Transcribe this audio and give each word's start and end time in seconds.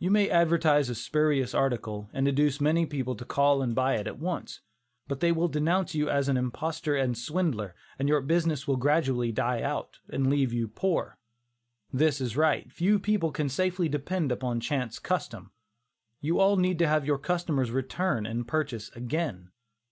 You 0.00 0.10
may 0.10 0.28
advertise 0.28 0.90
a 0.90 0.96
spurious 0.96 1.54
article, 1.54 2.10
and 2.12 2.26
induce 2.26 2.60
many 2.60 2.86
people 2.86 3.14
to 3.14 3.24
call 3.24 3.62
and 3.62 3.72
buy 3.72 3.94
it 3.98 4.18
once, 4.18 4.62
but 5.06 5.20
they 5.20 5.30
will 5.30 5.46
denounce 5.46 5.94
you 5.94 6.10
as 6.10 6.28
an 6.28 6.36
imposter 6.36 6.96
and 6.96 7.16
swindler, 7.16 7.76
and 7.96 8.08
your 8.08 8.20
business 8.20 8.66
will 8.66 8.74
gradually 8.76 9.30
die 9.30 9.62
out, 9.62 10.00
and 10.08 10.26
leave 10.28 10.52
you 10.52 10.66
poor. 10.66 11.18
This 11.92 12.20
is 12.20 12.36
right. 12.36 12.72
Few 12.72 12.98
people 12.98 13.30
can 13.30 13.48
safely 13.48 13.88
depend 13.88 14.32
upon 14.32 14.58
chance 14.58 14.98
custom. 14.98 15.52
You 16.20 16.40
all 16.40 16.56
need 16.56 16.80
to 16.80 16.88
have 16.88 17.06
your 17.06 17.18
customers 17.18 17.70
return 17.70 18.26
and 18.26 18.48
purchase 18.48 18.90
again. 18.96 19.52